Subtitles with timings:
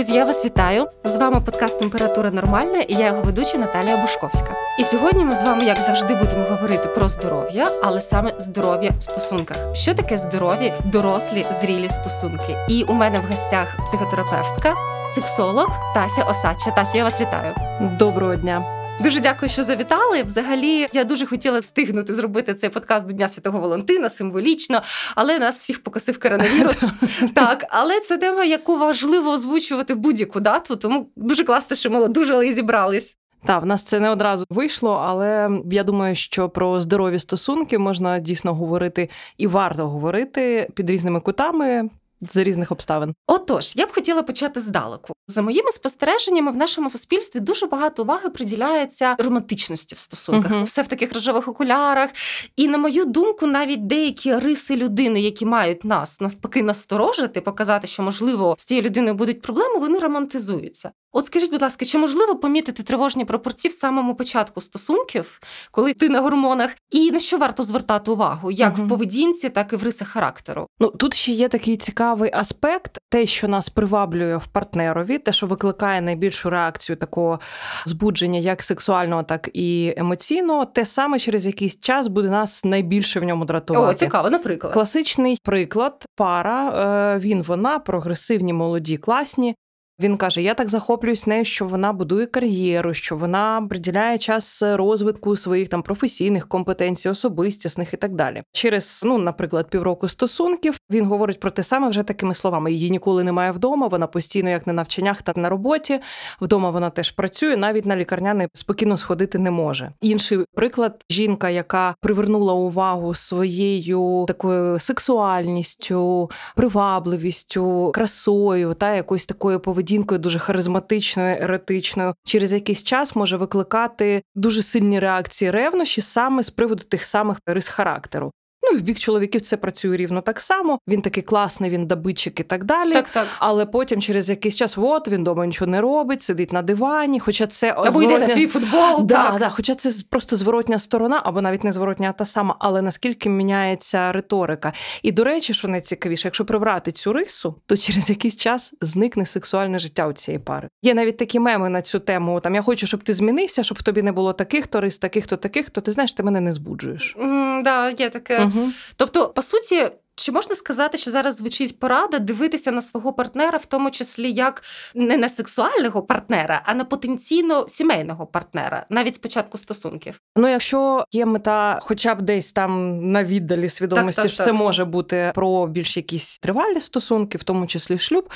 [0.00, 0.86] Друзі, я вас вітаю!
[1.04, 4.54] З вами подкаст Температура Нормальна і я його ведуча Наталія Бушковська.
[4.78, 9.02] І сьогодні ми з вами, як завжди, будемо говорити про здоров'я, але саме здоров'я в
[9.02, 9.56] стосунках.
[9.76, 12.56] Що таке здорові, дорослі, зрілі стосунки?
[12.68, 14.74] І у мене в гостях психотерапевтка,
[15.14, 16.70] сексолог Тася Осадча.
[16.70, 17.54] Тася, я вас вітаю.
[17.98, 18.79] Доброго дня.
[19.02, 20.22] Дуже дякую, що завітали.
[20.22, 24.82] Взагалі, я дуже хотіла встигнути зробити цей подкаст до Дня Святого Валентина символічно,
[25.14, 26.84] але нас всіх покосив коронавірус.
[27.34, 32.00] Так, але це тема, яку важливо озвучувати в будь-яку дату, тому дуже класно, що ми
[32.00, 33.16] одужали і зібрались.
[33.44, 38.18] Так, в нас це не одразу вийшло, але я думаю, що про здорові стосунки можна
[38.18, 43.14] дійсно говорити і варто говорити під різними кутами з різних обставин.
[43.26, 45.14] Отож, я б хотіла почати здалеку.
[45.28, 50.62] За моїми спостереженнями, в нашому суспільстві дуже багато уваги приділяється романтичності в стосунках, uh-huh.
[50.62, 52.10] все в таких рожевих окулярах.
[52.56, 58.02] І на мою думку, навіть деякі риси людини, які мають нас навпаки насторожити, показати, що
[58.02, 60.90] можливо з цією людиною будуть проблеми, вони романтизуються.
[61.12, 66.08] От скажіть, будь ласка, чи можливо помітити тривожні пропорції в самому початку стосунків, коли ти
[66.08, 68.86] на гормонах, і на що варто звертати увагу, як uh-huh.
[68.86, 70.66] в поведінці, так і в рисах характеру?
[70.80, 75.46] Ну тут ще є такий цікавий аспект, те, що нас приваблює в партнерові, те, що
[75.46, 77.40] викликає найбільшу реакцію такого
[77.86, 83.24] збудження, як сексуального, так і емоційного, те саме через якийсь час буде нас найбільше в
[83.24, 83.94] ньому дратувати.
[83.94, 84.72] О, цікаво, наприклад.
[84.72, 87.14] Класичний приклад пара.
[87.14, 89.54] Е, він, вона прогресивні, молоді, класні.
[90.00, 95.36] Він каже: Я так захоплююсь нею, що вона будує кар'єру, що вона приділяє час розвитку
[95.36, 98.42] своїх там професійних компетенцій, особистісних і так далі.
[98.52, 103.24] Через, ну, наприклад, півроку стосунків він говорить про те саме вже такими словами: її ніколи
[103.24, 103.86] немає вдома.
[103.86, 106.00] Вона постійно, як на навчаннях, так на роботі.
[106.40, 109.92] Вдома вона теж працює, навіть на лікарняний спокійно сходити не може.
[110.00, 119.89] Інший приклад жінка, яка привернула увагу своєю такою сексуальністю, привабливістю, красою та якоюсь такою поведінкою
[119.90, 126.50] поведінкою, дуже харизматичною, еретичною, через якийсь час може викликати дуже сильні реакції ревнощі саме з
[126.50, 128.32] приводу тих самих рис характеру.
[128.62, 130.78] Ну і в бік чоловіків це працює рівно так само.
[130.88, 132.92] Він такий класний, він добитчик і так далі.
[132.92, 133.26] Так, так.
[133.38, 137.20] Але потім через якийсь час, от він дома нічого не робить, сидить на дивані.
[137.20, 138.16] Хоча це або зворотня...
[138.16, 139.06] йде на свій футбол.
[139.06, 139.38] Да, так.
[139.38, 142.56] Да, Хоча це просто зворотня сторона, або навіть не зворотня, а та сама.
[142.58, 144.72] Але наскільки міняється риторика?
[145.02, 149.78] І до речі, що найцікавіше, якщо прибрати цю рису, то через якийсь час зникне сексуальне
[149.78, 150.68] життя у цієї пари.
[150.82, 152.40] Є навіть такі меми на цю тему.
[152.40, 155.26] Там я хочу, щоб ти змінився, щоб в тобі не було таких то рис, таких
[155.26, 157.16] то таких, то ти знаєш, ти мене не збуджуєш.
[157.16, 158.49] Mm, да, є таке.
[158.56, 158.68] Угу.
[158.96, 159.90] Тобто, по суті,
[160.22, 164.62] чи можна сказати, що зараз звучить порада дивитися на свого партнера, в тому числі як
[164.94, 170.20] не на сексуального партнера, а на потенційно сімейного партнера, навіть спочатку стосунків?
[170.36, 174.46] Ну, якщо є мета, хоча б десь там на віддалі свідомості, так, так, що так.
[174.46, 178.30] це може бути про більш якісь тривалі стосунки, в тому числі шлюб.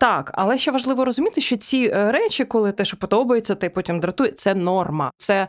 [0.00, 3.70] Так, але ще важливо розуміти, що ці е, речі, коли те, що подобається, та й
[3.70, 5.10] потім дратує, це норма.
[5.16, 5.48] Це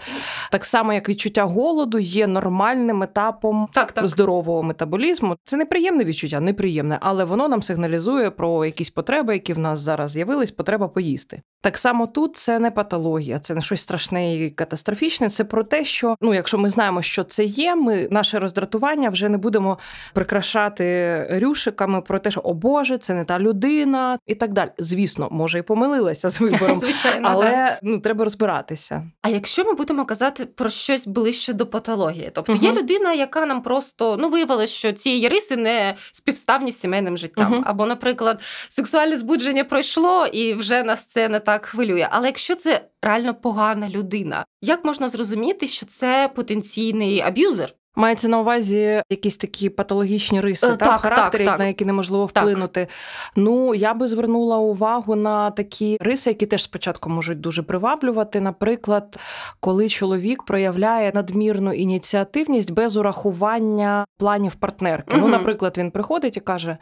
[0.51, 4.07] так само, як відчуття голоду, є нормальним етапом так, так.
[4.07, 5.37] здорового метаболізму.
[5.45, 9.79] Це не неприємне відчуття, неприємне, але воно нам сигналізує про якісь потреби, які в нас
[9.79, 11.41] зараз з'явились, потреба поїсти.
[11.61, 15.29] Так само тут це не патологія, це не щось страшне і катастрофічне.
[15.29, 19.29] Це про те, що ну, якщо ми знаємо, що це є, ми наше роздратування вже
[19.29, 19.77] не будемо
[20.13, 24.69] прикрашати рюшиками про те, що о Боже, це не та людина, і так далі.
[24.77, 29.03] Звісно, може і помилилася з вибором, Звичайно, але ну треба розбиратися.
[29.21, 32.65] А якщо ми будемо казати про щось ближче до патології, тобто угу.
[32.65, 35.70] є людина, яка нам просто ну виявилася, що цієї риси не
[36.11, 37.63] співставні з сімейним життям, угу.
[37.65, 42.07] або, наприклад, сексуальне збудження пройшло і вже нас це не так хвилює.
[42.11, 47.73] Але якщо це реально погана людина, як можна зрозуміти, що це потенційний аб'юзер?
[47.95, 51.59] Мається на увазі якісь такі патологічні риси так, та, в характері, так, так.
[51.59, 52.87] на які неможливо вплинути.
[53.35, 58.41] Ну я би звернула увагу на такі риси, які теж спочатку можуть дуже приваблювати.
[58.41, 59.19] Наприклад,
[59.59, 65.17] коли чоловік проявляє надмірну ініціативність без урахування планів партнерки.
[65.17, 65.25] Угу.
[65.25, 66.77] Ну, наприклад, він приходить і каже: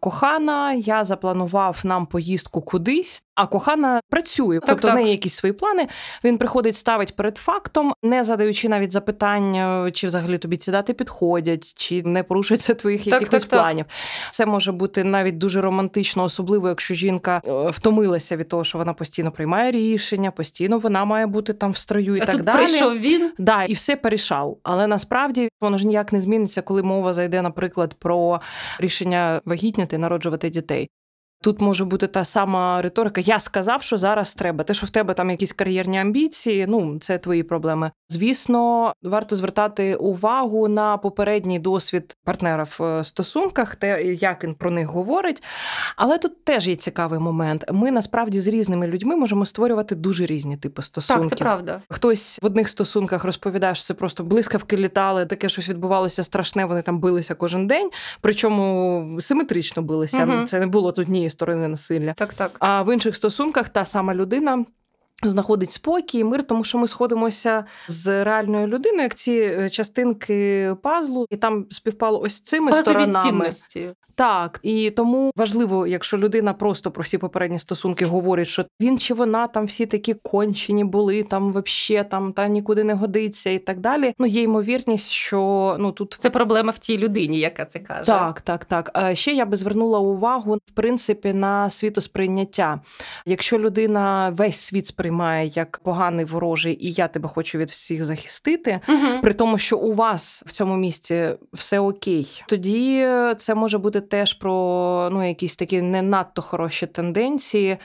[0.00, 4.60] Кохана, я запланував нам поїздку кудись, а кохана працює.
[4.66, 5.88] тобто в неї якісь свої плани.
[6.24, 11.72] Він приходить, ставить перед фактом, не задаючи навіть запитання, чи взагалі тобі ці дати підходять,
[11.76, 13.84] чи не порушується твоїх так, якихось так, планів.
[14.30, 18.92] Це може бути навіть дуже романтично, особливо якщо жінка е, втомилася від того, що вона
[18.92, 22.56] постійно приймає рішення, постійно вона має бути там в строю і а так тут далі.
[22.56, 24.58] Прийшов він да, і все порішав.
[24.62, 28.40] Але насправді воно ж ніяк не зміниться, коли мова зайде, наприклад, про
[28.78, 30.88] рішення вагітняти, народжувати дітей.
[31.42, 33.20] Тут може бути та сама риторика.
[33.20, 34.64] Я сказав, що зараз треба.
[34.64, 37.90] Те, що в тебе там якісь кар'єрні амбіції, ну це твої проблеми.
[38.08, 44.70] Звісно, варто звертати увагу на попередній досвід партнера в е, стосунках, те, як він про
[44.70, 45.42] них говорить.
[45.96, 47.64] Але тут теж є цікавий момент.
[47.72, 51.30] Ми насправді з різними людьми можемо створювати дуже різні типи стосунків.
[51.30, 51.80] Так, це правда.
[51.88, 56.64] Хтось в одних стосунках розповідає, що це просто блискавки літали, таке щось відбувалося страшне.
[56.64, 57.90] Вони там билися кожен день,
[58.20, 60.24] причому симетрично билися.
[60.24, 60.44] Угу.
[60.44, 62.14] Це не було тут ні сторони насилля.
[62.16, 62.50] Так, так.
[62.58, 64.64] А в інших стосунках та сама людина.
[65.22, 70.74] Знаходить спокій, і мир, тому що ми сходимося з реальною людиною, як ці е, частинки
[70.82, 73.30] пазлу, і там співпало ось цими Базові сторонами.
[73.30, 73.90] цінності.
[74.14, 79.14] Так, і тому важливо, якщо людина просто про всі попередні стосунки говорить, що він чи
[79.14, 83.80] вона там всі такі кончені були, там вообще там та нікуди не годиться, і так
[83.80, 84.14] далі.
[84.18, 88.06] Ну є ймовірність, що ну тут це проблема в тій людині, яка це каже.
[88.06, 88.90] Так, так, так.
[88.94, 92.80] А ще я би звернула увагу в принципі на світосприйняття.
[93.26, 95.09] Якщо людина весь світ сприймає
[95.54, 99.20] як поганий ворожий, і я тебе хочу від всіх захистити, угу.
[99.22, 103.08] при тому, що у вас в цьому місці все окей, тоді
[103.38, 107.76] це може бути теж про ну, якісь такі не надто хороші тенденції.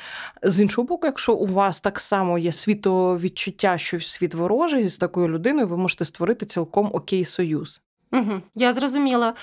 [0.44, 5.28] З іншого боку, якщо у вас так само є світовідчуття, що світ ворожий з такою
[5.28, 7.82] людиною, ви можете створити цілком окей союз.
[8.16, 9.34] Угу, Я зрозуміла.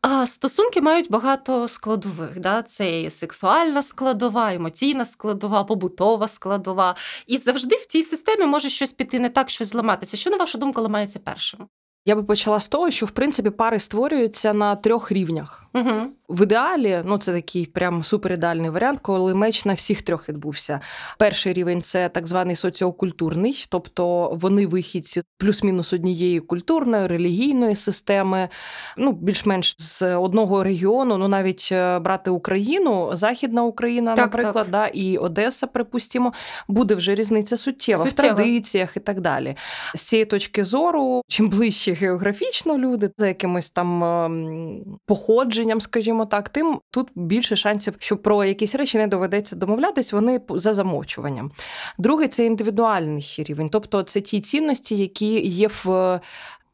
[0.00, 2.40] А Стосунки мають багато складових.
[2.40, 2.62] Да?
[2.62, 6.96] Це і сексуальна складова, емоційна складова, побутова складова.
[7.26, 10.16] І завжди в цій системі може щось піти не так, щось зламатися.
[10.16, 11.68] Що на вашу думку ламається першим?
[12.08, 15.66] Я би почала з того, що в принципі пари створюються на трьох рівнях.
[15.74, 15.90] Угу.
[16.28, 20.80] В ідеалі, ну це такий прям суперідеальний варіант, коли меч на всіх трьох відбувся.
[21.18, 28.48] Перший рівень це так званий соціокультурний, тобто вони вихідці плюс-мінус однієї культурної, релігійної системи,
[28.96, 34.70] ну більш-менш з одного регіону, ну навіть е, брати Україну, Західна Україна, так, наприклад, так.
[34.70, 36.32] да, і Одеса, припустимо,
[36.68, 39.56] буде вже різниця суттєва, суттєва в традиціях і так далі.
[39.94, 46.48] З цієї точки зору, чим ближче географічно люди за якимось там ем, походженням, скажімо так,
[46.48, 51.50] тим тут більше шансів, що про якісь речі не доведеться домовлятись, вони за замовчуванням.
[51.98, 56.20] Другий це індивідуальний рівень, тобто це ті цінності, які є в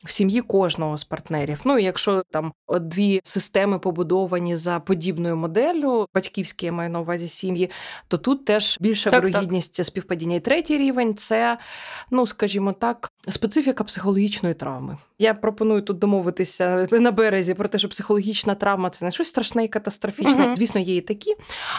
[0.05, 1.61] в сім'ї кожного з партнерів.
[1.65, 7.29] Ну і якщо там дві системи побудовані за подібною моделлю, батьківські я маю на увазі
[7.29, 7.71] сім'ї,
[8.09, 9.87] то тут теж більша так, вирогідність так.
[9.87, 10.37] співпадіння.
[10.37, 11.59] І третій рівень це,
[12.11, 14.97] ну скажімо так, специфіка психологічної травми.
[15.23, 19.65] Я пропоную тут домовитися на березі про те, що психологічна травма це не щось страшне
[19.65, 20.45] і катастрофічне.
[20.45, 20.55] Угу.
[20.55, 21.35] Звісно, є і такі.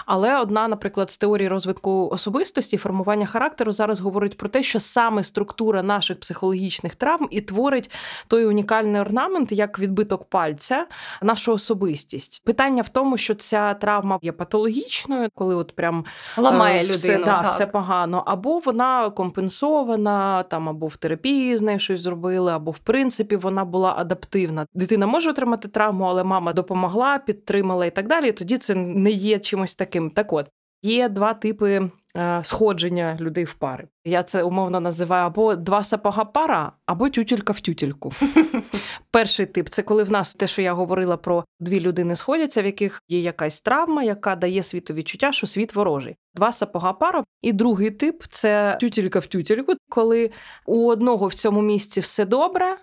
[0.05, 5.23] Але одна, наприклад, з теорії розвитку особистості, формування характеру зараз говорить про те, що саме
[5.23, 7.91] структура наших психологічних травм і творить
[8.27, 10.85] той унікальний орнамент, як відбиток пальця,
[11.21, 12.45] нашу особистість.
[12.45, 16.05] Питання в тому, що ця травма є патологічною, коли от прям
[16.37, 17.51] ламає е, все, людину, да, так.
[17.51, 22.79] все погано, або вона компенсована, там або в терапії з нею щось зробили, або в
[22.79, 24.65] принципі вона була адаптивна.
[24.73, 28.31] Дитина може отримати травму, але мама допомогла, підтримала і так далі.
[28.31, 30.09] Тоді це не є чимось таким.
[30.09, 30.47] Так от
[30.83, 33.87] є два типи Е, сходження людей в пари.
[34.05, 38.13] Я це умовно називаю або два сапога пара, або тютелька в тютельку.
[39.11, 42.65] Перший тип це коли в нас те, що я говорила про дві людини сходяться, в
[42.65, 46.15] яких є якась травма, яка дає світу відчуття, що світ ворожий.
[46.35, 47.23] Два сапога пара.
[47.41, 50.31] І другий тип це тютелька в тютельку, коли
[50.65, 52.77] у одного в цьому місці все добре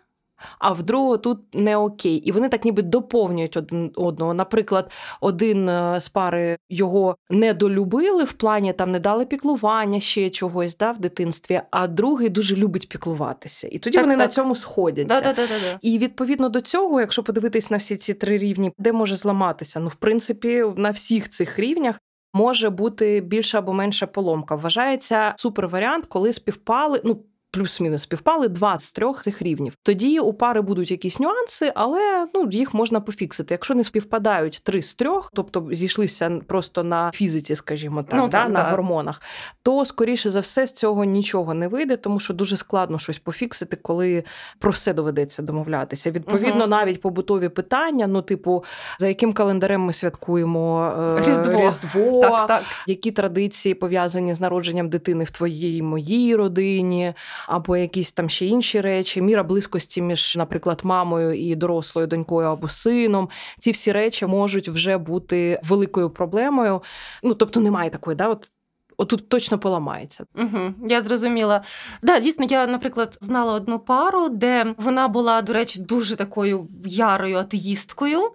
[0.59, 2.17] а в другого тут не окей.
[2.17, 4.35] І вони так ніби доповнюють один одного.
[4.35, 4.91] Наприклад,
[5.21, 10.91] один е, з пари його недолюбили в плані там не дали піклування ще чогось да,
[10.91, 13.69] в дитинстві, а другий дуже любить піклуватися.
[13.73, 14.27] І тоді так, вони так.
[14.27, 15.21] на цьому сходяться.
[15.21, 18.93] Да, да, да, І відповідно до цього, якщо подивитись на всі ці три рівні, де
[18.93, 19.81] може зламатися?
[19.81, 22.01] Ну, в принципі, на всіх цих рівнях.
[22.33, 24.55] Може бути більша або менша поломка.
[24.55, 27.01] Вважається супер варіант, коли співпали.
[27.05, 29.77] Ну плюс-мінус співпали два з трьох цих рівнів.
[29.83, 33.55] Тоді у пари будуть якісь нюанси, але ну їх можна пофіксити.
[33.55, 38.43] Якщо не співпадають три з трьох, тобто зійшлися просто на фізиці, скажімо так, ну, да,
[38.43, 38.71] так на да.
[38.71, 39.23] гормонах,
[39.63, 43.77] то скоріше за все з цього нічого не вийде, тому що дуже складно щось пофіксити,
[43.77, 44.25] коли
[44.59, 46.11] про все доведеться домовлятися.
[46.11, 46.67] Відповідно, угу.
[46.67, 48.65] навіть побутові питання, ну, типу,
[48.99, 52.63] за яким календарем ми святкуємо е, Різдво, Різдво так, так.
[52.87, 57.15] які традиції пов'язані з народженням дитини в твоїй моїй родині
[57.47, 62.69] або якісь там ще інші речі, міра близькості між, наприклад, мамою і дорослою донькою або
[62.69, 63.29] сином.
[63.59, 66.83] Ці всі речі можуть вже бути великою проблемою.
[67.23, 68.53] Ну тобто немає такої, да, от
[69.01, 70.25] отут точно поламається.
[70.39, 71.63] Угу, Я зрозуміла.
[72.03, 77.37] Да, дійсно, я, наприклад, знала одну пару, де вона була, до речі, дуже такою ярою
[77.37, 78.31] атеїсткою.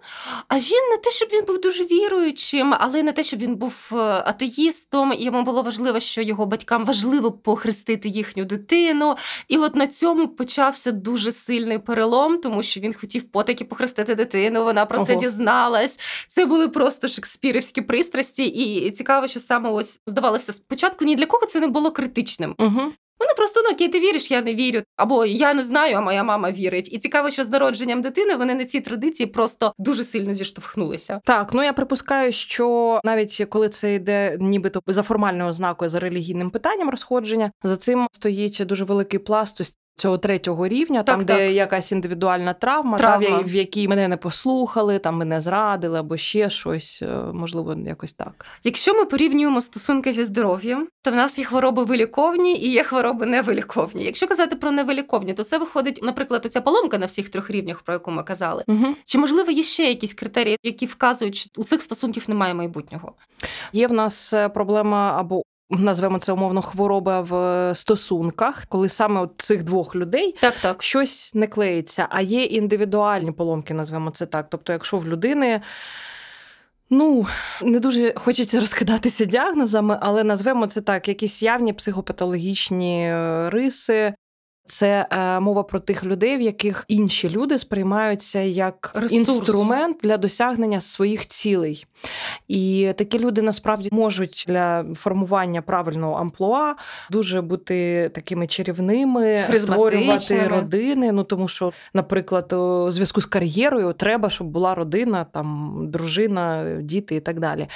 [0.48, 3.90] А він не те, щоб він був дуже віруючим, але не те, щоб він був
[3.92, 5.12] е, атеїстом.
[5.12, 9.16] І йому було важливо, що його батькам важливо похрестити їхню дитину.
[9.48, 14.64] І от на цьому почався дуже сильний перелом, тому що він хотів потаки похрестити дитину.
[14.64, 15.06] Вона про Ого.
[15.06, 16.00] це дізналась.
[16.28, 21.46] Це були просто шекспірівські пристрасті, і цікаво, що саме ось здавалося спочатку ні для кого
[21.46, 22.54] це не було критичним.
[22.58, 22.92] Угу.
[23.18, 24.82] Вони просто ну окей, ти віриш, я не вірю.
[24.96, 26.92] Або я не знаю, а моя мама вірить.
[26.92, 31.20] І цікаво, що з народженням дитини вони на ці традиції просто дуже сильно зіштовхнулися.
[31.24, 36.50] Так, ну я припускаю, що навіть коли це йде, нібито за формальною ознакою за релігійним
[36.50, 39.60] питанням розходження, за цим стоїть дуже великий пласт
[39.98, 41.36] Цього третього рівня, так, там, так.
[41.36, 43.38] де якась індивідуальна травма, травма.
[43.38, 48.12] Та, в якій мене не послухали, там мене зрадили або ще щось, е, можливо, якось
[48.12, 48.46] так.
[48.64, 53.26] Якщо ми порівнюємо стосунки зі здоров'ям, то в нас є хвороби виліковні і є хвороби
[53.26, 54.04] невиліковні.
[54.04, 57.94] Якщо казати про невиліковні, то це виходить, наприклад, оця поломка на всіх трьох рівнях, про
[57.94, 58.64] яку ми казали.
[58.66, 58.86] Угу.
[59.04, 63.12] Чи можливо є ще якісь критерії, які вказують, що у цих стосунків немає майбутнього?
[63.72, 69.32] Є в нас е, проблема або Назвемо це умовно хвороба в стосунках, коли саме от
[69.38, 70.82] цих двох людей так, так.
[70.82, 74.46] щось не клеїться, а є індивідуальні поломки, назвемо це так.
[74.50, 75.60] Тобто, якщо в людини.
[76.90, 77.26] Ну,
[77.62, 84.14] не дуже хочеться розкидатися діагнозами, але назвемо це так: якісь явні психопатологічні е, риси,
[84.66, 89.12] це е, мова про тих людей, в яких інші люди сприймаються як Ресурс.
[89.12, 91.86] інструмент для досягнення своїх цілей.
[92.48, 96.74] І такі люди насправді можуть для формування правильного амплуа
[97.10, 101.12] дуже бути такими чарівними, створювати родини.
[101.12, 107.14] Ну тому що, наприклад, у зв'язку з кар'єрою треба, щоб була родина, там дружина, діти
[107.16, 107.68] і так далі.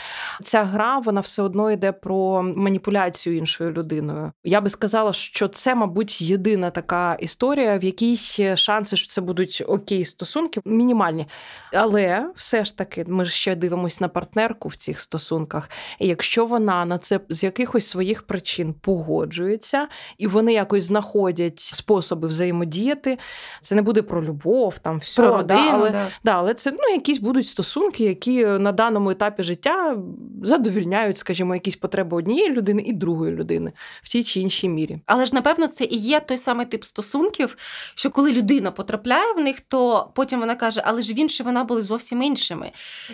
[0.43, 4.33] Ця гра вона все одно йде про маніпуляцію іншою людиною.
[4.45, 6.80] Я би сказала, що це, мабуть, єдина така
[7.19, 8.17] історія, в якій
[8.57, 11.27] шанси, що це будуть окей стосунки, мінімальні.
[11.73, 15.71] Але все ж таки, ми ж ще дивимося на партнерку в цих стосунках.
[15.99, 22.29] І якщо вона на це з якихось своїх причин погоджується, і вони якось знаходять способи
[22.29, 23.19] взаємодіяти,
[23.61, 26.07] це не буде про любов, там все, про родину, да, але да.
[26.25, 29.97] Да, але це ну, якісь будуть стосунки, які на даному етапі життя
[30.43, 33.73] задовільняють, скажімо, якісь потреби однієї людини і другої людини
[34.03, 34.99] в тій чи іншій мірі.
[35.07, 37.57] Але ж напевно це і є той самий тип стосунків,
[37.95, 41.65] що коли людина потрапляє в них, то потім вона каже, але ж він чи вона
[41.65, 42.73] були зовсім іншими.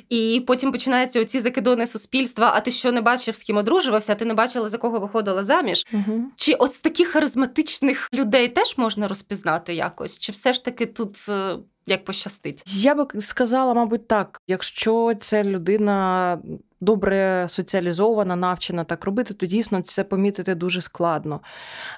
[0.08, 2.52] І потім починаються оці закидони суспільства.
[2.54, 5.44] А ти що не бачив, з ким одружувався, а ти не бачила, за кого виходила
[5.44, 5.86] заміж?
[5.92, 6.24] Угу.
[6.36, 10.18] Чи от з таких харизматичних людей теж можна розпізнати якось?
[10.18, 11.56] Чи все ж таки тут е,
[11.86, 12.62] як пощастить?
[12.66, 14.40] Я би сказала, мабуть, так.
[14.46, 16.38] Якщо ця людина
[16.80, 21.40] добре соціалізована, навчена так робити, то дійсно це помітити дуже складно.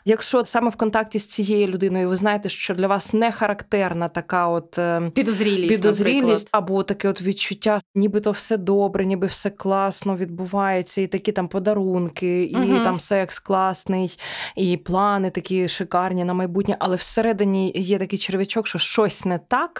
[0.04, 4.49] Якщо саме в контакті з цією людиною ви знаєте, що для вас не характерна така
[4.49, 11.00] от е, підозрілість, підозрілість або таке от відчуття, нібито все добре, ніби все класно відбувається,
[11.00, 12.85] і такі там подарунки, і угу.
[12.85, 14.18] там секс класний,
[14.57, 19.77] і плани такі шикарні на майбутнє, але всередині є такий червячок, що щось не так.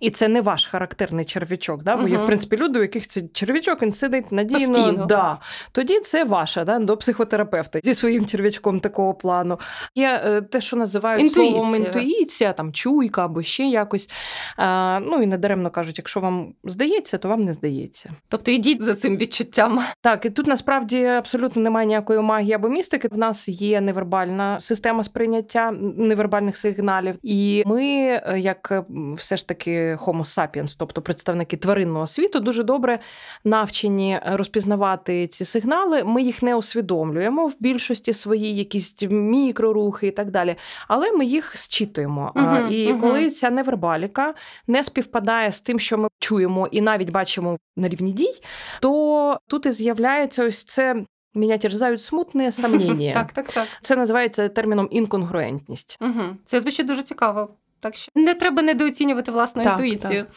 [0.00, 1.96] І це не ваш характерний черв'ячок, да?
[1.96, 2.08] бо uh-huh.
[2.08, 4.74] є, в принципі, люди, у яких цей черв'ячок він сидить надійно.
[4.74, 5.06] Постійно.
[5.06, 5.38] Да.
[5.72, 6.78] Тоді це ваше да?
[6.78, 9.58] до психотерапевта зі своїм черв'ячком такого плану.
[9.94, 11.58] Є е, те, що називають інтуїція.
[11.58, 14.10] словом інтуїція, там чуйка або ще якось.
[14.56, 18.10] А, Ну і недаремно кажуть, якщо вам здається, то вам не здається.
[18.28, 19.80] Тобто йдіть за цим відчуттям.
[20.00, 23.08] Так, і тут насправді абсолютно немає ніякої магії або містики.
[23.10, 28.84] В нас є невербальна система сприйняття невербальних сигналів, і ми, е, як
[29.16, 32.98] все ж таки таки Homo sapiens, тобто представники тваринного світу, дуже добре
[33.44, 36.04] навчені розпізнавати ці сигнали.
[36.04, 40.56] Ми їх не усвідомлюємо в більшості свої, якісь мікрорухи і так далі.
[40.88, 42.32] Але ми їх зчитуємо.
[42.34, 44.34] uh і uh коли ця невербаліка
[44.66, 48.40] не співпадає з тим, що ми чуємо і навіть бачимо на рівні дій,
[48.80, 51.04] то тут і з'являється ось це.
[51.34, 53.12] Меня терзають смутне сомнення.
[53.12, 53.68] Так, так, так.
[53.80, 55.98] Це називається терміном інконгруентність.
[56.00, 56.22] Угу.
[56.44, 57.48] Це звучить дуже цікаво.
[57.80, 60.24] Так що не треба недооцінювати власну так, інтуїцію.
[60.24, 60.34] Так.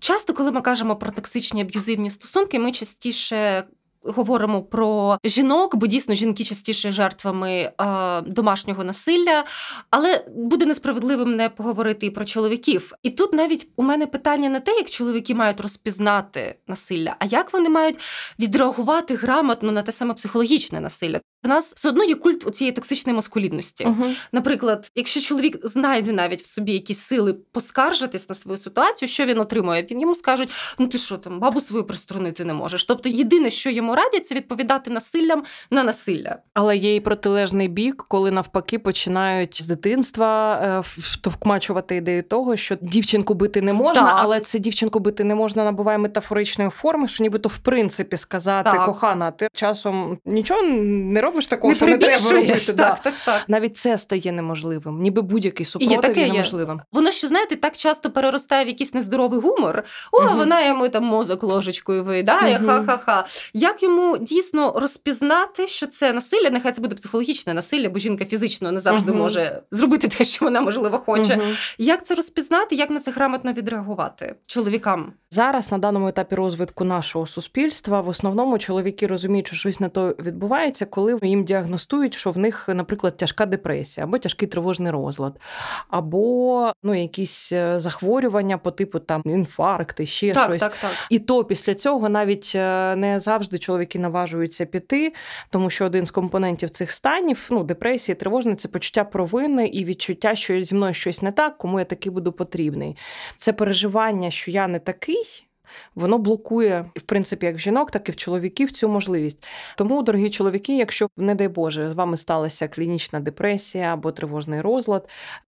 [0.00, 3.64] Часто, коли ми кажемо про токсичні аб'юзивні стосунки, ми частіше.
[4.04, 7.72] Говоримо про жінок, бо дійсно жінки частіше жертвами е,
[8.20, 9.44] домашнього насилля,
[9.90, 12.92] але буде несправедливим не поговорити і про чоловіків.
[13.02, 17.52] І тут навіть у мене питання не те, як чоловіки мають розпізнати насилля, а як
[17.52, 17.98] вони мають
[18.38, 21.20] відреагувати грамотно на те саме психологічне насилля.
[21.42, 23.84] В нас все одно є культ у цієї токсичної маскулінності.
[23.84, 24.14] Uh-huh.
[24.32, 29.38] Наприклад, якщо чоловік знайде навіть в собі якісь сили поскаржитись на свою ситуацію, що він
[29.38, 29.86] отримує?
[29.90, 32.84] Він йому скажуть: ну ти що там, бабу свою приструнити не можеш.
[32.84, 36.36] Тобто, єдине, що йому радять, це відповідати насиллям на насилля.
[36.54, 42.76] Але є і протилежний бік, коли навпаки починають з дитинства е, втовкмачувати ідею того, що
[42.80, 44.16] дівчинку бити не можна, так.
[44.18, 48.86] але це дівчинку бити не можна набуває метафоричної форми, що нібито в принципі сказати так.
[48.86, 52.66] кохана, ти часом нічого не робиш такого, не що не треба робити.
[52.66, 52.98] Так, да.
[53.02, 53.44] так, так.
[53.48, 56.44] Навіть це стає неможливим, ніби будь-який супротив є, таке є.
[56.92, 59.84] Воно ще знаєте, так часто переростає в якийсь нездоровий гумор.
[60.12, 60.36] О, угу.
[60.36, 62.66] вона йому там мозок ложечкою виїдає, угу.
[62.66, 63.26] ха-ха-ха.
[63.52, 66.50] Як йому дійсно розпізнати, що це насилля?
[66.50, 69.20] Нехай це буде психологічне насилля, бо жінка фізично не завжди угу.
[69.20, 71.40] може зробити те, що вона можливо хоче.
[71.78, 72.74] Як це розпізнати?
[72.74, 75.12] Як на це грамотно відреагувати чоловікам?
[75.30, 80.08] Зараз на даному етапі розвитку нашого суспільства в основному чоловіки розуміють, що щось не то
[80.18, 85.40] відбувається, коли їм діагностують, що в них, наприклад, тяжка депресія або тяжкий тривожний розлад,
[85.88, 90.60] або ну якісь е, захворювання по типу там інфаркти, ще так, щось.
[90.60, 90.90] Так, так.
[91.10, 95.12] І то після цього навіть е, не завжди чоловіки наважуються піти,
[95.50, 100.34] тому що один з компонентів цих станів ну депресії, тривожне це почуття провини і відчуття,
[100.34, 102.96] що зі мною щось не так, кому я такий буду потрібний.
[103.36, 105.46] Це переживання, що я не такий.
[105.94, 109.44] Воно блокує в принципі як в жінок, так і в чоловіків цю можливість.
[109.76, 115.08] Тому, дорогі чоловіки, якщо не дай Боже, з вами сталася клінічна депресія або тривожний розлад,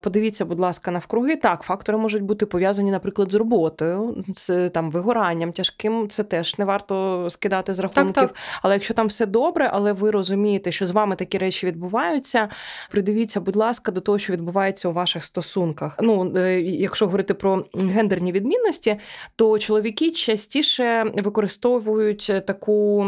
[0.02, 1.36] Подивіться, будь ласка, навкруги.
[1.36, 6.08] Так, фактори можуть бути пов'язані, наприклад, з роботою, з там вигоранням тяжким.
[6.08, 8.14] Це теж не варто скидати з рахунків.
[8.14, 8.36] Так, так.
[8.62, 12.48] Але якщо там все добре, але ви розумієте, що з вами такі речі відбуваються,
[12.90, 15.96] придивіться, будь ласка, до того, що відбувається у ваших стосунках.
[16.00, 18.96] Ну, е, якщо говорити про гендерні відмінності,
[19.36, 23.06] то чоловіки частіше використовують таку.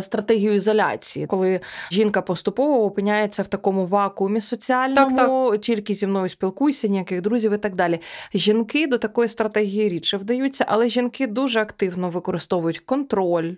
[0.00, 1.60] Стратегію ізоляції, коли
[1.92, 5.60] жінка поступово опиняється в такому вакуумі соціальному, так, так.
[5.60, 8.00] тільки зі мною спілкуйся, ніяких друзів і так далі.
[8.34, 13.54] Жінки до такої стратегії рідше вдаються, але жінки дуже активно використовують контроль.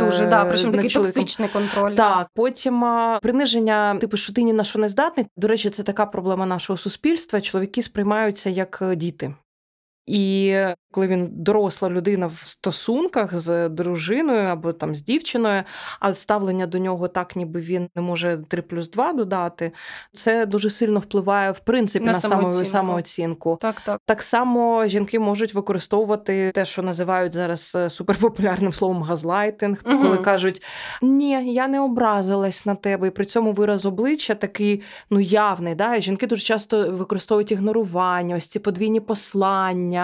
[0.00, 1.22] Дуже да, причому такий чоловіком.
[1.22, 1.94] токсичний контроль.
[1.94, 2.84] Так, потім
[3.22, 5.26] приниження, типу, що ти ні на що не здатний.
[5.36, 7.40] До речі, це така проблема нашого суспільства.
[7.40, 9.34] Чоловіки сприймаються як е, діти.
[10.08, 10.56] І
[10.90, 15.62] коли він доросла людина в стосунках з дружиною або там з дівчиною,
[16.00, 19.72] а ставлення до нього так, ніби він не може 3 плюс 2 додати,
[20.12, 22.64] це дуже сильно впливає в принципі на, на самооцінку.
[22.64, 23.58] самооцінку.
[23.60, 24.00] Так, так.
[24.04, 30.02] Так само жінки можуть використовувати те, що називають зараз е, суперпопулярним словом газлайтинг, угу.
[30.02, 30.62] коли кажуть:
[31.02, 35.74] ні, я не образилась на тебе, і при цьому вираз обличчя такий ну явний.
[35.74, 35.96] Да?
[35.96, 39.97] І Жінки дуже часто використовують ігнорування, ось ці подвійні послання.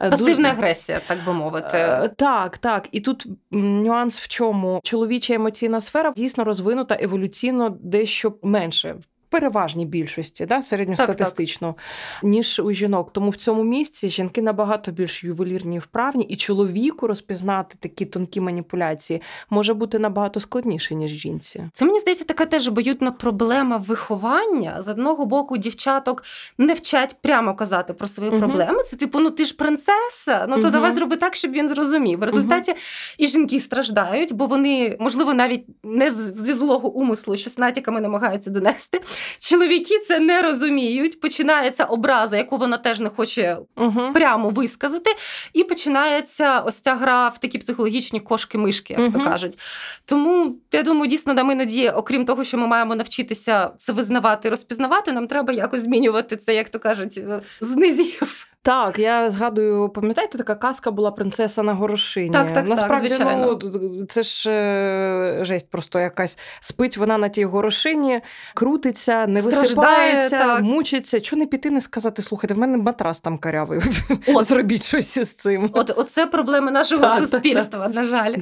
[0.00, 1.78] Е, Пасивна агресія, так би мовити.
[1.78, 2.88] Е, так, так.
[2.92, 8.96] І тут нюанс в чому чоловіча емоційна сфера дійсно розвинута еволюційно дещо менше
[9.32, 12.24] переважній більшості, да, середньостатистично, так, так.
[12.24, 13.12] ніж у жінок.
[13.12, 18.40] Тому в цьому місці жінки набагато більш ювелірні і вправні, і чоловіку розпізнати такі тонкі
[18.40, 21.64] маніпуляції може бути набагато складніше, ніж жінці.
[21.72, 24.82] Це мені здається, така теж обоюдна проблема виховання.
[24.82, 26.24] З одного боку, дівчаток
[26.58, 28.38] не вчать прямо казати про свої угу.
[28.38, 28.82] проблеми.
[28.82, 30.70] Це типу, ну ти ж принцеса, ну то угу.
[30.70, 32.18] давай зроби так, щоб він зрозумів.
[32.18, 32.80] В результаті угу.
[33.18, 38.50] і жінки страждають, бо вони, можливо, навіть не зі злого умислу, що з натяками намагаються
[38.50, 39.00] донести.
[39.40, 41.20] Чоловіки це не розуміють.
[41.20, 45.10] Починається образа, яку вона теж не хоче uh прямо висказати,
[45.52, 49.58] і починається ось ця гра в такі психологічні кошки-мишки, як uh то кажуть.
[50.04, 55.12] Тому я думаю, дійсно нам іноді, окрім того, що ми маємо навчитися це визнавати, розпізнавати,
[55.12, 57.20] нам треба якось змінювати це, як то кажуть,
[57.60, 58.51] з низів.
[58.64, 62.30] Так, я згадую, пам'ятаєте, така казка була принцеса на горошині.
[62.30, 63.58] Так, так, Насправді, так, звичайно.
[63.62, 68.20] ну це ж е, жесть, просто якась спить вона на тій горошині,
[68.54, 70.62] крутиться, не Страждає, висипається, так.
[70.62, 71.20] мучиться.
[71.20, 73.80] Чого не піти, не сказати, слухайте, в мене матрас там карявий.
[74.26, 74.44] От.
[74.44, 75.70] Зробіть щось із цим.
[75.72, 78.34] От Оце проблеми нашого так, суспільства, так, на жаль.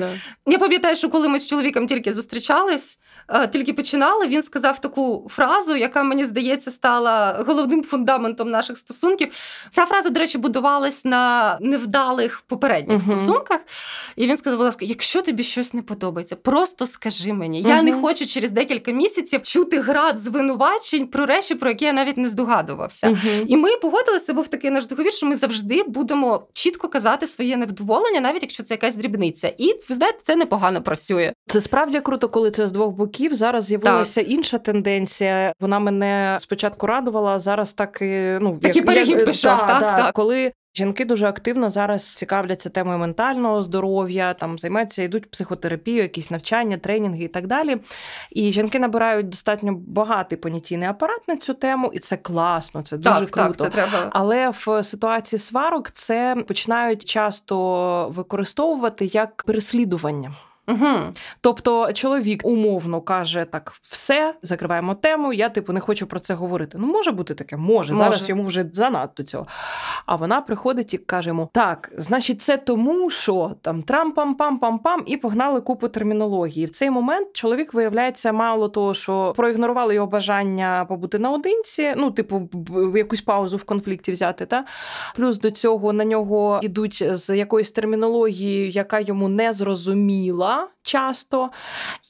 [0.47, 5.29] Я пам'ятаю, що коли ми з чоловіком тільки зустрічались, е, тільки починали, він сказав таку
[5.31, 9.29] фразу, яка мені здається стала головним фундаментом наших стосунків.
[9.73, 13.17] Ця фраза до речі, будувалась на невдалих попередніх uh-huh.
[13.19, 13.61] стосунках.
[14.17, 17.63] І він сказав: будь ласка, якщо тобі щось не подобається, просто скажи мені.
[17.63, 17.69] Uh-huh.
[17.69, 22.17] Я не хочу через декілька місяців чути град звинувачень про речі, про які я навіть
[22.17, 23.09] не здогадувався.
[23.09, 23.45] Uh-huh.
[23.47, 28.21] І ми погодилися, був такий наш договір, що ми завжди будемо чітко казати своє невдоволення,
[28.21, 29.53] навіть якщо це якась дрібниця.
[29.59, 31.33] І ви знаєте, це непогано працює.
[31.47, 33.35] Це справді круто, коли це з двох боків.
[33.35, 34.31] Зараз з'явилася так.
[34.31, 35.53] інша тенденція.
[35.61, 39.59] Вона мене спочатку радувала, зараз так і ну Такий перегін пішов.
[39.61, 39.97] так, так.
[40.15, 46.77] Коли Жінки дуже активно зараз цікавляться темою ментального здоров'я, там займаються, йдуть психотерапію, якісь навчання,
[46.77, 47.77] тренінги і так далі.
[48.31, 53.21] І жінки набирають достатньо багатий понятійний апарат на цю тему, і це класно, це дуже
[53.21, 53.49] так, круто.
[53.49, 54.11] Так, це треба.
[54.13, 60.33] Але в ситуації сварок це починають часто використовувати як переслідування.
[60.71, 61.13] Угу.
[61.41, 65.33] Тобто чоловік умовно каже так: все, закриваємо тему.
[65.33, 66.79] Я типу не хочу про це говорити.
[66.81, 67.93] Ну може бути таке, може.
[67.93, 68.05] може.
[68.05, 69.47] зараз йому вже занадто цього.
[70.07, 75.61] А вона приходить і каже йому: так, значить, це тому, що там трам-пам-пам-пам-пам, і погнали
[75.61, 76.67] купу термінології.
[76.67, 82.49] В цей момент чоловік виявляється, мало того, що проігнорували його бажання побути наодинці, ну, типу,
[82.97, 84.47] якусь паузу в конфлікті взяти.
[84.47, 84.65] Та
[85.15, 91.51] плюс до цього на нього йдуть з якоюсь термінологією, яка йому не зрозуміла часто,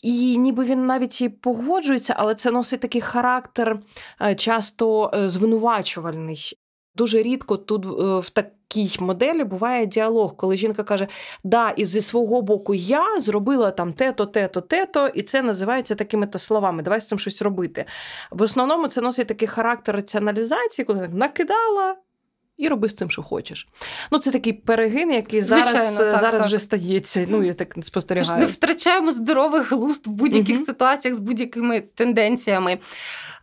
[0.02, 3.80] і ніби він навіть і погоджується, але це носить такий характер
[4.22, 6.58] е, часто е, звинувачувальний.
[6.94, 11.08] Дуже рідко тут е, в такій моделі буває діалог, коли жінка каже:
[11.44, 16.26] Да, і зі свого боку я зробила там те-то, те-то, те-то, і це називається такими
[16.26, 16.82] то словами.
[16.82, 17.84] Давай з цим щось робити.
[18.30, 21.96] В основному це носить такий характер раціоналізації, коли накидала
[22.61, 23.68] і роби з цим, що хочеш.
[24.12, 26.46] Ну, це такий перегин, який Звичайно, зараз так, зараз так.
[26.46, 27.27] вже стається.
[27.29, 28.31] Ну, я так спостерігаю.
[28.31, 30.66] Тож не втрачаємо здорових глузд в будь-яких угу.
[30.66, 32.79] ситуаціях з будь-якими тенденціями.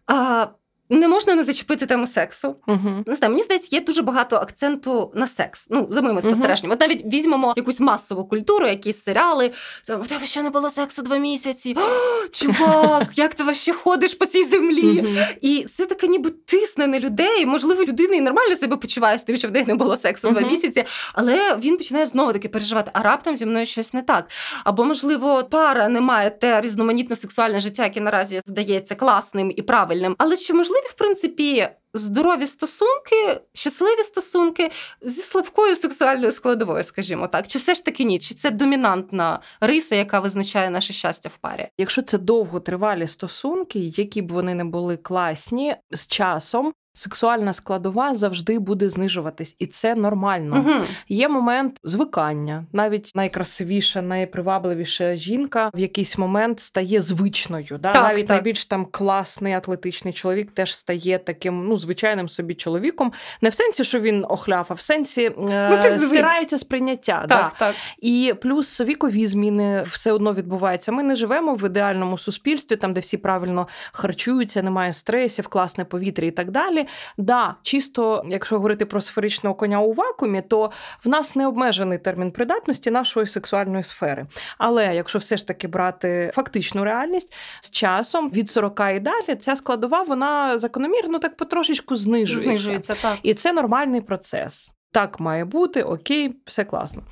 [0.08, 0.47] А,
[0.89, 2.56] не можна не зачепити тему сексу.
[2.67, 3.04] Uh-huh.
[3.06, 5.67] Не знаю, мені здається, є дуже багато акценту на секс.
[5.69, 6.76] Ну, за моїми спостереженнями.
[6.76, 6.84] Uh-huh.
[6.84, 9.52] От навіть візьмемо якусь масову культуру, якісь серіали.
[9.86, 11.76] Там, у тебе ще не було сексу два місяці.
[11.78, 15.02] О, чувак, як ти ще ходиш по цій землі?
[15.02, 15.36] Uh-huh.
[15.41, 17.45] І це таке ніби тисне на людей.
[17.45, 20.41] Можливо, людина і нормально себе почуває з тим, що в них не було сексу два
[20.41, 24.30] місяці, але він починає знову таки переживати, а раптом зі мною щось не так.
[24.63, 30.15] Або, можливо, пара не має те різноманітне сексуальне життя, яке наразі здається класним і правильним.
[30.17, 30.76] Але чи можливо?
[30.77, 37.73] Можливі, в принципі, здорові стосунки, щасливі стосунки зі слабкою сексуальною складовою, скажімо так, чи все
[37.73, 38.19] ж таки ні?
[38.19, 41.67] Чи це домінантна риса, яка визначає наше щастя в парі?
[41.77, 48.60] Якщо це довготривалі стосунки, які б вони не були класні, з часом сексуальна складова завжди
[48.60, 50.65] буде знижуватись, і це нормально.
[50.67, 50.86] Угу.
[51.10, 52.65] Є момент звикання.
[52.73, 57.79] Навіть найкрасивіша, найпривабливіша жінка в якийсь момент стає звичною.
[57.79, 57.93] Да?
[57.93, 58.29] Так, Навіть так.
[58.29, 63.13] найбільш там класний атлетичний чоловік теж стає таким ну звичайним собі чоловіком.
[63.41, 67.19] Не в сенсі, що він охляв, а в сенсі е- ну, стирається сприйняття.
[67.19, 67.51] Так, да.
[67.60, 67.75] так.
[67.99, 70.91] І плюс вікові зміни все одно відбуваються.
[70.91, 76.27] Ми не живемо в ідеальному суспільстві, там де всі правильно харчуються, немає стресів, класне повітря
[76.27, 76.87] і так далі.
[77.17, 80.71] Да, чисто, якщо говорити про сферичного коня у вакуумі, то
[81.06, 84.28] в нас не обмежений термін придатності нашої сексуальної сфери.
[84.58, 89.56] Але якщо все ж таки брати фактичну реальність, з часом від 40 і далі ця
[89.56, 92.43] складова вона закономірно так потрошечку знижується.
[92.43, 93.17] Знижується, так.
[93.23, 94.73] І це нормальний процес.
[94.91, 97.04] Так має бути, окей, все класно.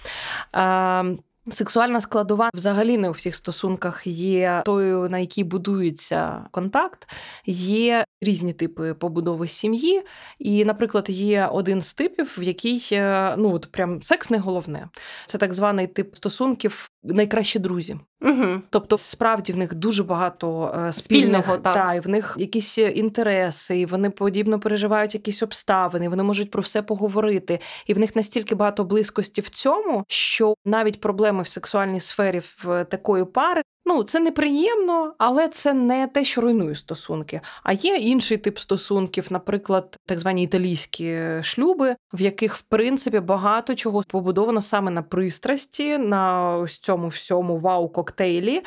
[1.51, 7.10] Сексуальна складова взагалі не у всіх стосунках є тою, на якій будується контакт.
[7.45, 10.03] Є різні типи побудови сім'ї.
[10.39, 14.89] І, наприклад, є один з типів, в який е, ну от прям секс не головне.
[15.25, 17.98] Це так званий тип стосунків найкращі друзі.
[18.22, 18.62] Угу.
[18.70, 21.74] Тобто, справді в них дуже багато е, спільного, Спільного, та.
[21.74, 26.62] та, і в них якісь інтереси, і вони подібно переживають якісь обставини, вони можуть про
[26.62, 27.60] все поговорити.
[27.88, 32.86] І в них настільки багато близькості в цьому, що навіть проблеми в сексуальній сфері в
[32.86, 37.41] такої пари Ну, це неприємно, але це не те, що руйнує стосунки.
[37.63, 43.76] А є інший тип стосунків, наприклад, так звані італійські шлюби, в яких в принципі багато
[43.76, 48.62] чого побудовано саме на пристрасті, на ось цьому всьому вау-коктейлі.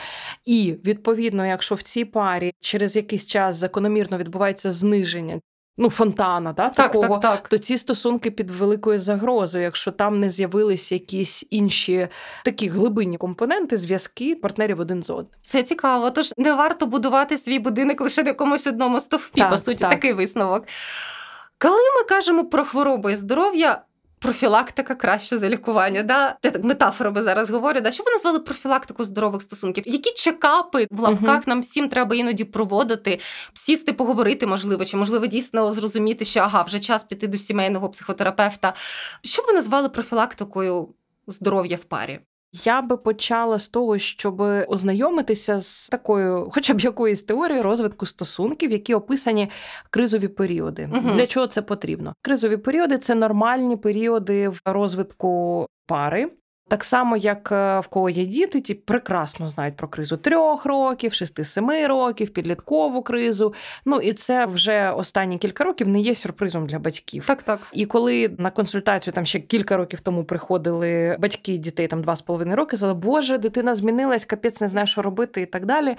[0.44, 5.40] І відповідно, якщо в цій парі через якийсь час закономірно відбувається зниження
[5.78, 7.48] ну, фонтана, да, так, такого, так, так.
[7.48, 12.08] то ці стосунки під великою загрозою, якщо там не з'явилися якісь інші
[12.44, 15.26] такі глибинні компоненти, зв'язки партнерів один з одним.
[15.42, 16.10] Це цікаво.
[16.10, 19.90] Тож не варто будувати свій будинок лише на якомусь одному стовпі, так, по суті, так.
[19.90, 20.64] такий висновок.
[21.58, 23.82] Коли ми кажемо про хвороби і здоров'я,
[24.18, 26.02] профілактика краще за лікування.
[26.02, 26.37] Да?
[26.42, 27.81] Я так метафорами зараз говорю.
[27.81, 27.90] Да?
[27.90, 29.85] Що ви назвали профілактику здорових стосунків?
[29.87, 33.20] Які чекапи в лапках нам всім треба іноді проводити,
[33.54, 38.74] сісти, поговорити, можливо, чи можливо дійсно зрозуміти, що ага, вже час піти до сімейного психотерапевта.
[39.22, 40.88] Що б ви назвали профілактикою
[41.26, 42.20] здоров'я в парі?
[42.52, 48.70] Я би почала з того, щоб ознайомитися з такою, хоча б якоюсь теорією розвитку стосунків,
[48.70, 49.50] які описані
[49.90, 50.90] кризові періоди.
[50.92, 51.11] Угу.
[51.14, 52.14] Для чого це потрібно?
[52.22, 56.30] Кризові періоди це нормальні періоди в розвитку пари.
[56.68, 61.12] Так само, як е, в кого є діти, ті прекрасно знають про кризу трьох років,
[61.12, 63.54] шести-семи років, підліткову кризу.
[63.85, 67.24] Ну і це вже останні кілька років не є сюрпризом для батьків.
[67.26, 67.61] Так, так.
[67.72, 72.22] І коли на консультацію там ще кілька років тому приходили батьки дітей там два з
[72.22, 75.96] половиною роки, сказали, Боже, дитина змінилась, капець не знає, що робити, і так далі.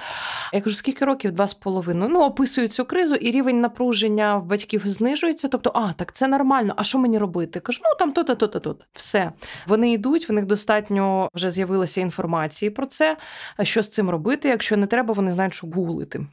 [0.54, 1.32] Я кажу, скільки років?
[1.32, 2.12] Два з половиною.
[2.12, 5.48] Ну, описують цю кризу, і рівень напруження в батьків знижується.
[5.48, 6.74] Тобто, а так це нормально.
[6.78, 7.60] А що мені робити?
[7.60, 9.32] Кажу, ну там то-то, то-то, то Все.
[9.68, 13.18] Вони йдуть, в них достатньо вже з'явилося інформації про це,
[13.64, 14.50] що з цим робити.
[14.50, 16.26] Якщо не треба, вони знають, що гуглити.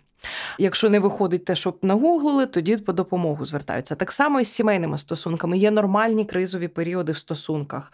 [0.58, 3.94] Якщо не виходить те, щоб нагуглили, тоді по допомогу звертаються.
[3.94, 5.58] Так само і з сімейними стосунками.
[5.58, 7.92] Є нормальні кризові періоди в стосунках.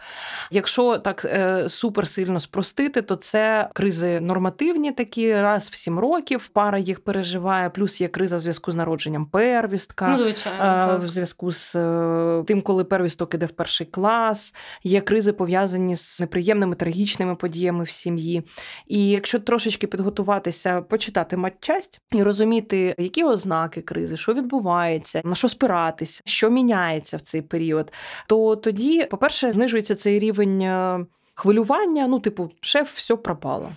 [0.51, 6.49] Якщо так е, супер сильно спростити, то це кризи нормативні, такі раз в сім років.
[6.53, 11.51] Пара їх переживає, плюс є криза в зв'язку з народженням первістка, ну, звичайно, в зв'язку
[11.51, 14.55] з е, тим, коли первісток іде в перший клас.
[14.83, 18.43] Є кризи пов'язані з неприємними трагічними подіями в сім'ї.
[18.87, 25.49] І якщо трошечки підготуватися, почитати матчасть і розуміти, які ознаки кризи, що відбувається, на що
[25.49, 27.93] спиратися, що міняється в цей період,
[28.27, 32.07] то тоді, по-перше, знижується цей рівень е, хвилювання.
[32.07, 33.71] Ну, типу, шеф, все пропало.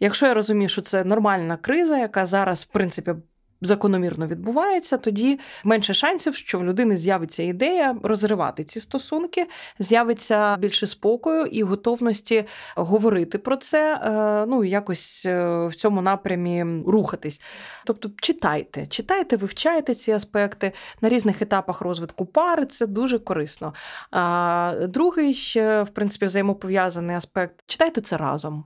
[0.00, 3.14] Якщо я розумію, що це нормальна криза, яка зараз, в принципі,
[3.60, 9.46] закономірно відбувається, тоді менше шансів, що в людини з'явиться ідея розривати ці стосунки,
[9.78, 12.44] з'явиться більше спокою і готовності
[12.76, 17.40] говорити про це, е, ну якось е, в цьому напрямі рухатись.
[17.84, 22.66] Тобто, читайте, читайте, вивчайте ці аспекти на різних етапах розвитку пари.
[22.66, 23.74] Це дуже корисно.
[24.10, 28.64] А другий, в принципі, взаємопов'язаний аспект читайте це разом.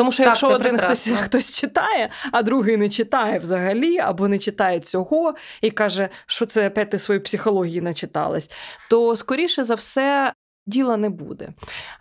[0.00, 4.38] Тому що так, якщо один хтось хтось читає, а другий не читає взагалі, або не
[4.38, 8.50] читає цього і каже, що це опять ти свою психологію начиталась,
[8.90, 10.32] то скоріше за все
[10.66, 11.48] діла не буде.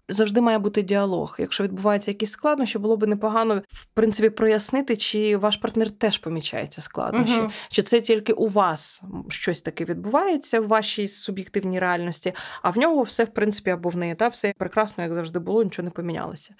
[0.09, 1.35] Завжди має бути діалог.
[1.39, 6.81] Якщо відбуваються якісь складнощі, було б непогано в принципі прояснити, чи ваш партнер теж помічається
[6.81, 7.51] складнощі, угу.
[7.69, 13.01] чи це тільки у вас щось таке відбувається в вашій суб'єктивній реальності, а в нього
[13.01, 16.53] все в принципі або в неї та все прекрасно, як завжди було, нічого не помінялося.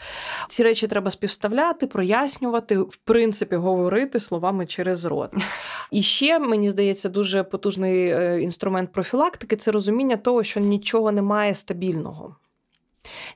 [0.50, 5.34] Ці речі треба співставляти, прояснювати, в принципі, говорити словами через рот.
[5.92, 11.56] І ще мені здається дуже потужний е, інструмент профілактики це розуміння того, що нічого немає
[11.56, 12.36] стабільного спільного.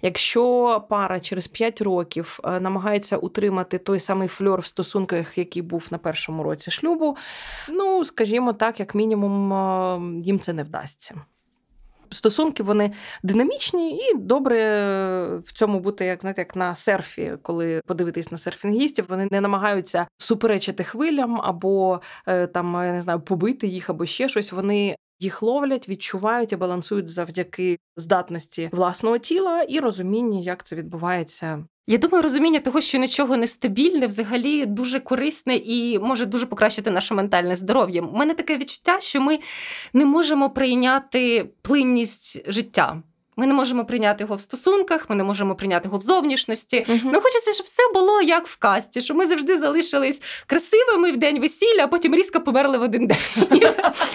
[0.02, 5.88] Якщо пара через 5 років е, намагається утримати той самий фльор в стосунках, який був
[5.92, 7.18] на першому році шлюбу,
[7.70, 11.16] ну скажімо так, як мінімум, е, їм це не вдасться.
[12.10, 12.92] Стосунки вони
[13.24, 14.58] динамічні і добре
[15.46, 20.08] в цьому бути, як знаєте, як на серфі, коли подивитись на серфінгістів, вони не намагаються
[20.18, 24.52] суперечити хвилям або е, там я не знаю побити їх, або ще щось.
[24.52, 31.66] Вони їх ловлять, відчувають і балансують завдяки здатності власного тіла і розуміння, як це відбувається.
[31.88, 36.92] Я думаю, розуміння того, що нічого не стабільне, взагалі дуже корисне і може дуже покращити
[36.92, 38.02] наше ментальне здоров'я.
[38.02, 39.40] У мене таке відчуття, що ми
[39.94, 43.04] не можемо прийняти плинність життя.
[43.36, 46.86] Ми не можемо прийняти його в стосунках, ми не можемо прийняти його в зовнішності.
[46.90, 47.12] Uh-huh.
[47.12, 51.40] Нам хочеться, щоб все було як в касті, щоб ми завжди залишились красивими в день
[51.40, 53.18] весілля, а потім різко померли в один день.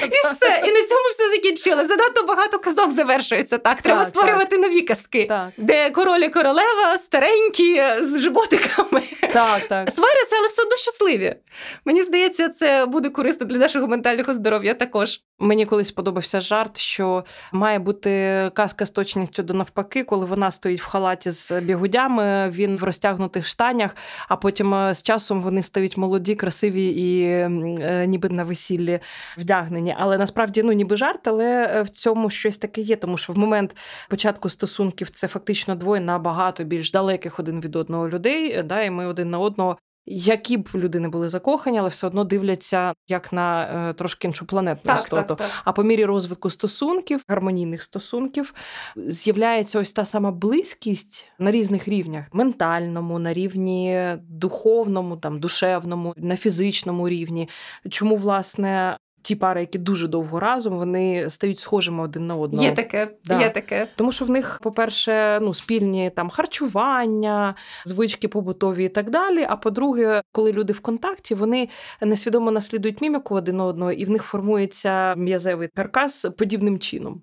[0.02, 0.62] І все.
[0.64, 1.84] І на цьому все закінчили.
[1.86, 3.82] Занадто багато казок завершується так.
[3.82, 9.02] Треба створювати нові казки, де король і королева старенькі з животиками.
[9.32, 9.90] Так, так.
[9.90, 11.36] Сваряться, але все одно щасливі.
[11.84, 15.20] Мені здається, це буде корисно для нашого ментального здоров'я також.
[15.40, 18.10] Мені колись сподобався жарт, що має бути
[18.54, 23.46] казка з точністю до навпаки, коли вона стоїть в халаті з бігудями, він в розтягнутих
[23.46, 23.96] штанях,
[24.28, 29.00] а потім е, з часом вони стають молоді, красиві і е, ніби на весіллі
[29.36, 29.96] вдягнені.
[29.98, 33.38] Але насправді ну ніби жарт, але е, в цьому щось таке є, тому що в
[33.38, 33.76] момент
[34.08, 38.62] початку стосунків це фактично двоє набагато більш далеких один від одного людей.
[38.62, 39.76] Да, І ми один на одного
[40.10, 44.46] які б люди не були закохані, але все одно дивляться як на е, трошки іншу
[44.46, 45.08] планетну так.
[45.08, 45.50] Так, так.
[45.64, 48.54] А по мірі розвитку стосунків, гармонійних стосунків,
[48.96, 56.36] з'являється ось та сама близькість на різних рівнях: ментальному, на рівні духовному, там душевному, на
[56.36, 57.48] фізичному рівні.
[57.90, 62.64] Чому власне ті пари, які дуже довго разом, вони стають схожими один на одного.
[62.64, 63.40] Є таке, да.
[63.40, 63.88] є таке.
[63.96, 67.54] Тому що в них, по-перше, ну спільні там харчування,
[67.84, 69.46] звички побутові і так далі.
[69.48, 71.68] А по-друге, коли люди в контакті, вони
[72.00, 77.22] несвідомо наслідують міміку один одного, і в них формується м'язевий каркас подібним чином.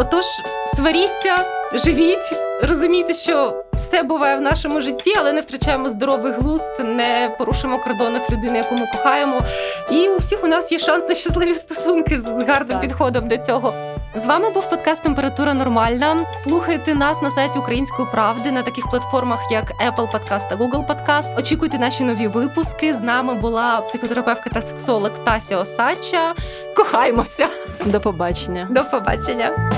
[0.00, 0.24] Отож,
[0.74, 1.36] сваріться,
[1.72, 7.78] живіть, розумійте, що все буває в нашому житті, але не втрачаємо здоровий глузд, не порушимо
[7.78, 9.40] кордонів людини, яку ми кохаємо.
[9.90, 13.74] І у всіх у нас є шанс на щасливі стосунки з гарним підходом до цього.
[14.14, 16.30] З вами був подкаст Температура Нормальна.
[16.30, 21.38] Слухайте нас на сайті Української правди на таких платформах, як Apple Podcast та Google Podcast.
[21.38, 22.94] Очікуйте наші нові випуски.
[22.94, 26.34] З нами була психотерапевтка та сексолог Тася Осадча.
[26.76, 27.48] Кохаймося.
[27.84, 28.66] До побачення.
[28.70, 29.70] До побачення.